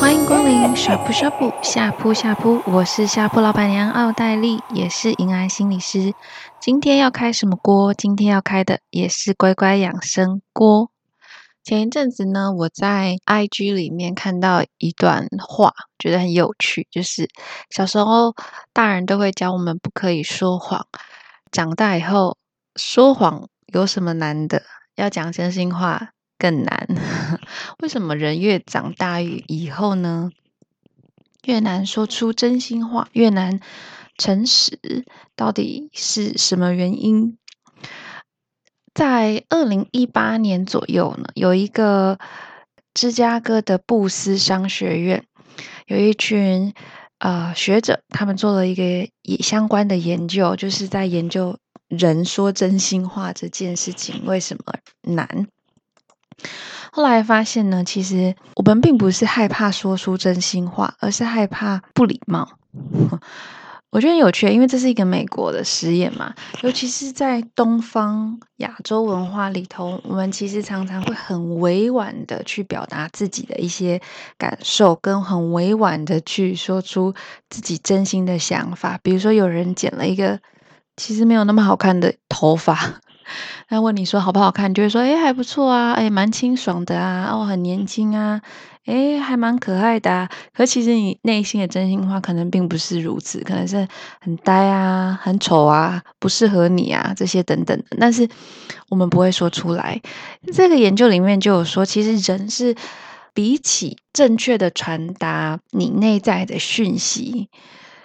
[0.00, 6.12] 欢迎光临呷哺呷哺呷哺呷哺，我是下铺老板娘奥黛丽，也是银安心理师。
[6.60, 7.94] 今天要开什么锅？
[7.94, 10.90] 今天要开的也是乖乖养生锅。
[11.62, 17.28] 前一阵子呢，我在 IG 里面看到一段话，觉得很有趣，就是
[17.70, 18.34] 小时候
[18.72, 20.84] 大人都会教我们不可以说谎，
[21.52, 22.36] 长大以后
[22.74, 24.60] 说谎有什么难的？
[25.00, 26.86] 要讲真心话更难。
[27.82, 30.30] 为什么人越长大以后呢，
[31.44, 33.60] 越难说出真心话，越难
[34.18, 34.78] 诚实？
[35.34, 37.38] 到底是什么原因？
[38.92, 42.18] 在二零一八年左右呢，有一个
[42.92, 45.24] 芝加哥的布斯商学院，
[45.86, 46.74] 有一群
[47.18, 51.56] 呃学者，他们做了一个也相关的研究，就是在研究
[51.90, 55.46] 人说真心话这件事情为什么难。
[56.92, 62.48] 后来发现呢，其实我们并不是害怕说出真心话，而是害怕不礼貌。
[63.90, 74.00] 我觉得很有趣，因为这是一个美国的实验嘛，尤其是在东方亚洲文化里头，我们其实常常会很委婉的去表达自己的一些
[74.38, 77.12] 感受，跟很委婉的去说出
[77.48, 78.96] 自己真心的想法。
[79.02, 80.38] 比如说，有人剪了一个
[81.00, 83.00] 其实没有那么好看的头发，
[83.70, 88.42] 那问你说好不好看，就会说，诶，还不错啊，诶，蛮清爽的啊，哦，很年轻啊。
[88.84, 93.88] 诶，还蛮可爱的，可其实你内心的真心话可能并不是如此，可能是
[94.20, 98.28] 很呆啊、很丑啊、不适合你啊这些等等的，但是
[98.90, 100.00] 我们不会说出来。
[100.52, 102.74] 这个研究里面就有说，其实人是
[103.32, 107.48] 比起正确的传达你内在的讯息，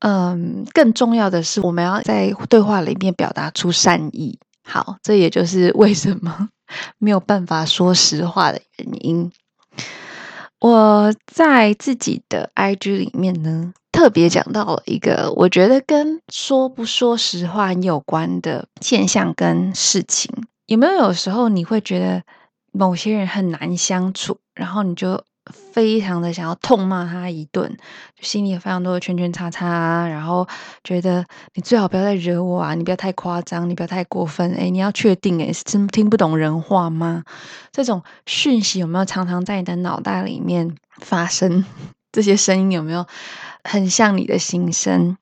[0.00, 4.38] 嗯，更重要的是我们要在对话里面表达出善意。
[4.62, 6.50] 好，这也就是为什么
[6.98, 9.32] 没有办法说实话的原因。
[10.60, 20.30] 我在自己的 IG 里面呢，特别讲到了一个我觉得跟说不说实话有关的现象跟事情。
[20.66, 22.22] 有没有有时候你会觉得
[22.72, 25.24] 某些人很难相处，然后你就
[25.72, 27.76] 非常的想要痛骂他一顿，
[28.20, 30.46] 心里有非常多的圈圈叉叉，然后
[30.82, 37.22] 觉得你最好不要再惹我啊，你不要太夸张，你不要太过分，诶，你要确定诶，是真听不懂人话吗？
[37.72, 41.64] 这种讯息有没有常常在你的脑袋里面发生？
[42.10, 43.06] 这些声音有没有
[43.64, 45.16] 很像你的心声？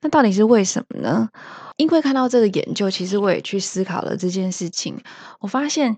[0.00, 1.28] 那到底是为什么呢？
[1.76, 4.98] 因为看到这个研究，其实我也去思考了这件事情。
[5.40, 5.96] 我发现，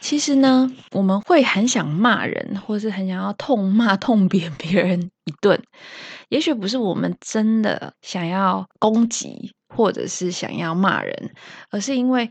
[0.00, 5.60] 其实呢，我们会很想骂人，或是很想要痛骂、痛扁别人一顿。
[6.28, 11.34] 也许不是我们真的想要攻击，或者是想要骂人，
[11.70, 12.30] 而是因为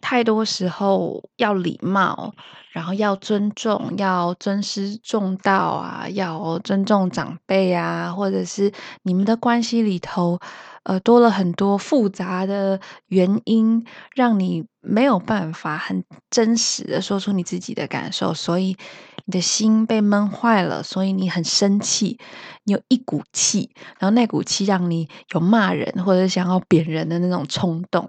[0.00, 2.34] 太多时候要礼貌，
[2.72, 10.38] 然后要尊重，要尊师重道啊，要尊重长辈啊，或者是你们的关系里头。
[10.84, 18.76] 呃，多了很多复杂的原因，让你没有办法很真实的说出你自己的感受，所以
[19.24, 22.20] 你的心被闷坏了，所以你很生气，
[22.62, 23.68] 你有一股气，
[23.98, 28.08] 然后那股气让你有骂人或者想要扁人的那种冲动。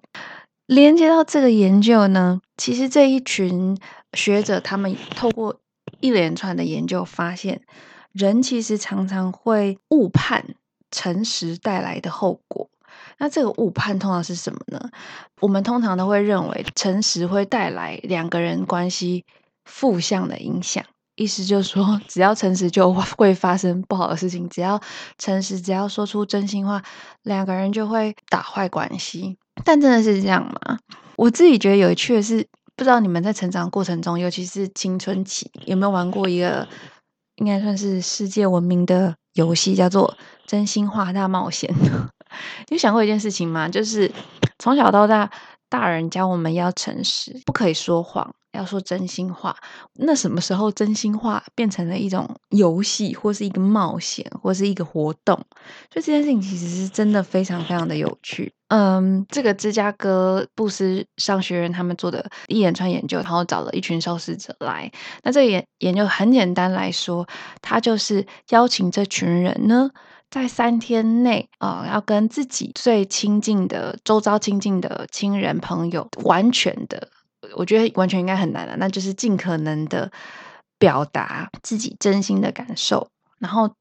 [0.67, 3.77] 连接到这个研究呢，其实这一群
[4.13, 5.59] 学者他们透过
[5.99, 7.61] 一连串的研究发现，
[8.11, 10.55] 人其实常常会误判。
[10.89, 12.69] 诚实带来的后果，
[13.17, 14.89] 那这个误判通常是什么呢？
[15.41, 19.25] 我们通常都会认为诚实会带来两个人关系
[19.65, 20.81] 负向的影响，
[21.15, 24.79] 意思就是说，只要诚实就会发生不好的事情，只要
[25.17, 26.81] 诚实，只要说出真心话，
[27.23, 29.37] 两个人就会打坏关系。
[29.63, 30.79] 但真的是这样吗？
[31.15, 32.45] 我自己觉得有趣的是，
[32.75, 36.67] 不知道你们在成长过程中，尤其是青春期，有没有玩过一个
[37.37, 40.15] 应该算是世界闻名的游戏，叫做
[40.45, 41.73] 真心话大冒险，
[42.69, 43.67] 有想过一件事情吗？
[43.67, 44.11] 就是
[44.59, 45.29] 从小到大，
[45.69, 49.55] 大人教我们要诚实，不可以说谎，要说真心话。
[49.95, 55.35] 那什么时候真心话变成了一种游戏，或是一个冒险，或是一个活动？
[55.91, 58.53] 所以这件事情其实是真的非常非常的有趣。
[58.69, 64.91] 嗯，这个芝加哥布斯商学院他们做的一连串研究，然后找了一群受试者来。
[65.23, 67.27] 那这个研研究很简单来说，
[67.61, 69.89] 他就是邀请这群人呢。
[70.29, 77.09] 在三天内啊、要跟自己最亲近的、周遭亲近的亲人朋友，完全的，
[77.55, 78.75] 我觉得完全应该很难了。
[78.77, 80.11] 那就是尽可能的
[80.77, 83.09] 表达自己真心的感受，
[83.39, 83.73] 然后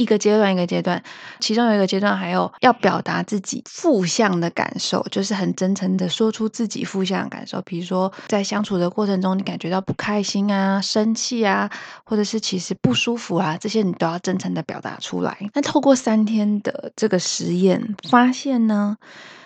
[0.00, 1.02] 一个阶段一个阶段，
[1.40, 7.60] 其中有一个阶段还有要表达自己负向的感受，就是很真诚的说出自己负向的感受。
[7.60, 11.70] 比如说，在相处的过程中，你感觉到不开心啊、生气啊，
[12.02, 15.36] 或者是其实不舒服啊，这些你都要真诚的表达出来。
[15.52, 18.96] 那透过三天的这个实验，发现呢，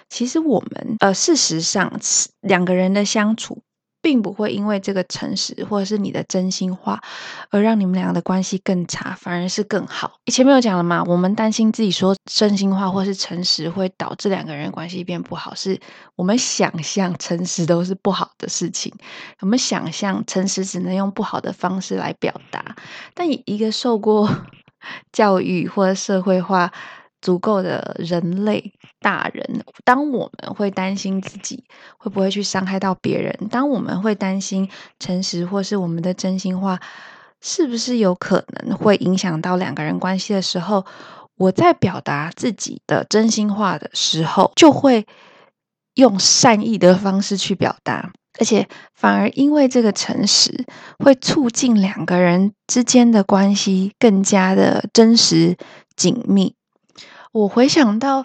[0.08, 2.00] 其实我们呃，事实上
[2.42, 3.63] 两个人的相处。
[4.04, 7.02] 并不会因为这个诚实或者是你的真心话
[7.48, 10.12] 而让你们俩的关系更差，反而是更好。
[10.26, 15.80] 前面有讲了嘛，我们担心自己说真心话或是诚实会导致两个人关系变不好，是
[16.16, 18.92] 我们想象诚实都是不好的事情，
[19.40, 22.76] 我们想象诚实只能用不好的方式来表达。
[23.14, 24.28] 但一个受过
[25.12, 26.70] 教育或者社会化
[27.24, 31.64] 足够的人类大人，当我们会担心自己
[31.96, 34.68] 会不会去伤害到别人，当我们会担心
[35.00, 36.78] 诚实或是我们的真心话
[37.40, 40.84] 是不是有可能会影响到两个人关系的时候，
[41.38, 45.06] 我在表达自己的真心话的时候，就会
[45.94, 50.66] 用善意的方式去表达，而且反而因为这个诚实，
[50.98, 55.56] 会促进两个人之间的关系更加的真实
[55.96, 56.54] 紧密。
[57.34, 58.24] 我回想到，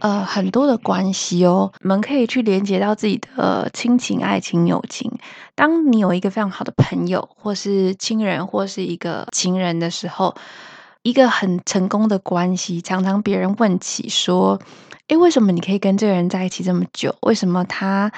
[0.00, 5.08] 呃，很多的关系哦，我们可以去连接到自己的亲情、爱情、友情。
[5.54, 10.34] 当你有一个非常好的朋友，或是亲人，或是一个情人的时候，
[11.04, 14.60] 一个很成功的关系，常常别人问起说
[15.06, 17.14] ：“诶，为什么你可以跟这个人在一起这么久？
[17.20, 18.10] 为什么他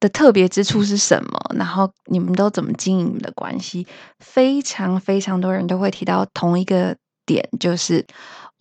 [0.00, 1.38] 的特别之处是什么？
[1.54, 3.86] 然后你们都怎么经营你们的关系？”
[4.18, 6.96] 非常非常多人都会提到同一个
[7.26, 8.06] 点，就是。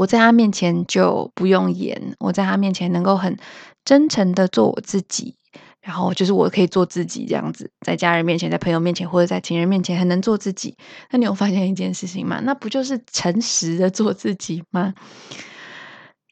[0.01, 3.37] 我在他面前就不用演，我在他面前能够很
[3.85, 5.35] 真诚的做我自己，
[5.79, 10.75] 然后就是我可以做自己这样子，在家人面前、在朋友面前或者在情人面前很能做自己。
[11.11, 12.41] 那你有发现一件事情吗？
[12.43, 14.95] 那不就是诚实的做自己吗？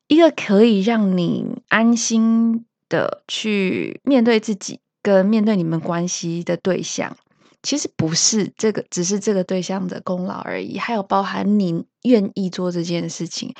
[0.07, 7.15] 一个可以让你安心的去面对自己，跟面对你们关系的对象。
[7.61, 13.53] 其实不是这个，只是这个对象的功劳而已，还有包含你愿意做这件事情。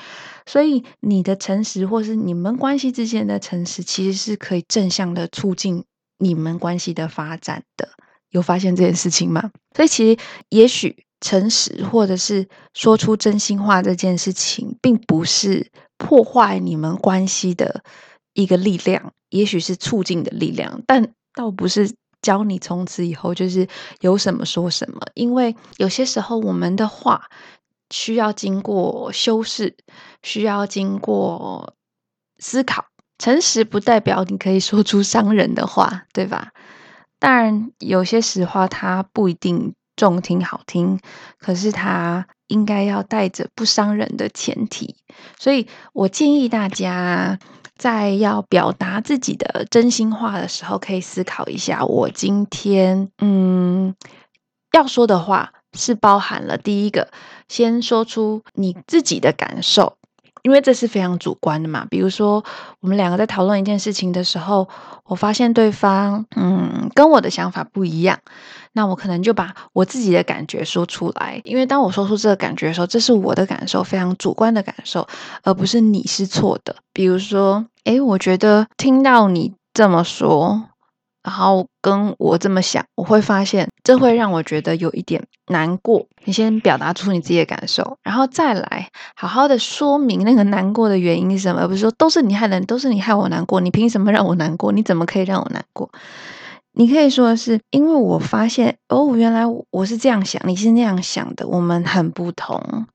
[0.46, 5.84] 所以你的诚实，或是你们关系之间的诚实，其实是可以正向的促进
[6.18, 7.90] 你们关系的发展的。
[8.30, 9.50] 有发现这件事情吗？
[9.76, 10.18] 所以其实
[10.48, 17.84] 也许诚实，或者是说出真心话这件事情，并不是破坏你们关系的
[18.32, 21.94] 一个力量，也许是促进的力量，但倒不是。
[22.22, 23.66] 教你从此以后就是
[24.00, 27.30] 有什么说什么，因为有些时候我们的话
[27.90, 29.76] 需要经过修饰，
[30.22, 31.74] 需要经过
[32.38, 32.84] 思考。
[33.18, 36.52] 诚实不代表你可以说出伤人的话，对吧？
[37.18, 41.00] 当然，有些实话它不一定中听好听，
[41.38, 44.96] 可是它应该要带着不伤人的前提。
[45.38, 47.38] 所以我建议大家。
[47.80, 53.94] 在要表达自己的真心话的时候，可以思考一下：我今天嗯
[54.72, 57.08] 要说的话是包含了第一个，
[57.48, 59.96] 先说出你自己的感受，
[60.42, 61.86] 因为这是非常主观的嘛。
[61.88, 62.44] 比如说，
[62.80, 64.68] 我们两个在讨论一件事情的时候，
[65.06, 68.18] 我发现对方嗯跟我的想法不一样。
[68.72, 75.08] 那我可能就把我自己的感觉说出来，因为当我说出这个感觉的时候，这是我的感受，非常主观的感受，
[75.42, 76.76] 而不是你是错的。
[76.92, 80.64] 比如说，诶，我觉得听到你这么说，
[81.22, 86.06] 然后跟我这么想，我会发现这会让我觉得有一点难过。
[86.24, 94.72] 你先表达出你自己的感受，然后再来好好的说明那个难过的原因是什么，而不是说都是你害人，都是你害我难过，你凭什么让我难过？
[94.72, 95.90] 你怎么可以让我难过？
[96.72, 102.86] 你可以说的是，因为我发现哦，原来我是这样想，你是那样想的，我们很不同。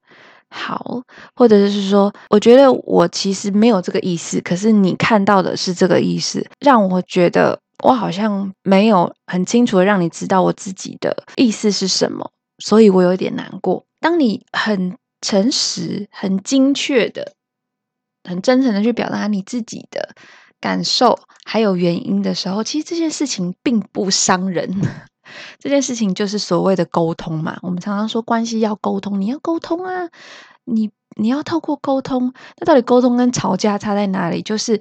[0.55, 1.01] 好，
[1.35, 13.83] 或者是说，我觉得我其实没有这个意思，可是你看到的是这个意思，让我觉得我好像没有很清楚的让你知道我自己的意思是什么，所以我有点难过。
[13.99, 17.33] 当你很诚实、很精确的、
[18.23, 20.15] 很真诚的去表达你自己的
[20.61, 21.19] 感受。
[21.47, 24.81] 还有原因的时候，其实这件事情并不伤人。
[25.59, 27.57] 这件事情就是所谓的沟通嘛。
[27.61, 30.09] 我们常常说关系要沟通，你要沟通啊，
[30.65, 32.33] 你你要透过沟通。
[32.57, 34.41] 那到底沟通跟吵架差在哪里？
[34.41, 34.79] 就是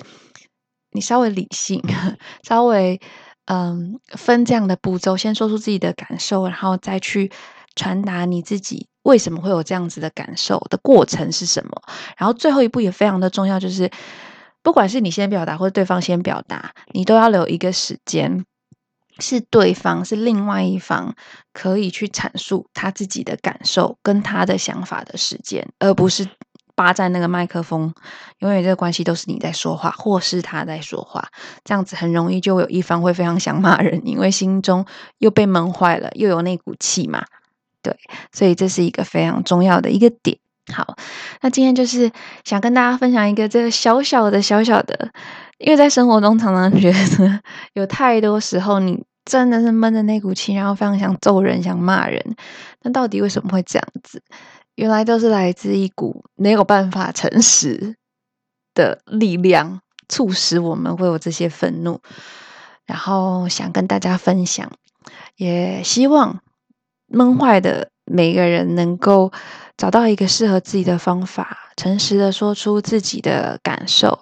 [0.92, 1.82] 你稍微理性，
[2.42, 3.00] 稍微
[3.46, 7.30] 嗯分这样的步骤，先说出自己的感受，然后再去
[7.74, 11.70] 传达你自己为什么会有这样子的感受的过程是什么。
[12.16, 13.90] 然后最后一步也非常的重要，就是。
[14.64, 18.46] 不管是你先表达或者对方先表达，你都要留一个时间，
[19.18, 21.14] 是对方是另外一方
[21.52, 26.28] 可以去阐述他自己的感受跟他的想法的时间，而不是
[26.74, 27.94] 霸占那个麦克风，
[28.38, 31.28] 永远这个关系都是你在说话，或是他在说话，
[31.62, 34.84] 这样子很容易就有一方会非常想骂人，因为心中
[35.18, 37.24] 又被闷坏了，又有那股气嘛。
[37.80, 37.96] 对，
[38.32, 40.38] 所以这是一个非常重要的一个点。
[40.72, 40.96] 好，
[41.42, 42.10] 那今天就是
[42.42, 45.12] 想跟大家分享一个这个小小的小小的，
[45.58, 47.40] 因为在生活中常常 觉得
[47.74, 52.36] 有太多时候你真的是闷着那股气，然后非常想揍人、想骂人。
[52.82, 54.22] 那到底为什么会这样子？
[54.74, 57.96] 原来都是来自一股没有办法诚实
[58.74, 62.00] 的力量，促使我们会有这些愤怒。
[62.84, 64.70] 然后想跟大家分享，
[65.36, 66.40] 也希望
[67.06, 69.32] 闷坏的每个人能够
[69.78, 74.20] 找到一个适合自己的方法，诚实的说出自己的感受，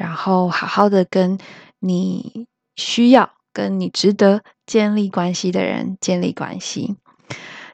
[0.00, 1.36] 然后好好的跟
[1.78, 6.96] 你需要、跟你值得建立关系的人建立关系。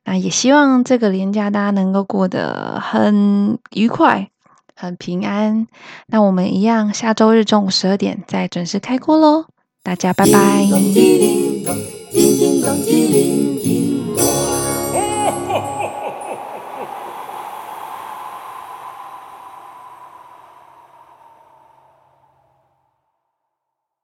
[0.04, 4.28] 那也希望这个连假大家能够过得很愉快、
[4.74, 5.68] 很平安。
[6.08, 9.46] 那我们一样，下周日中午十二点再准时开锅喽！
[9.84, 10.66] 大家拜拜。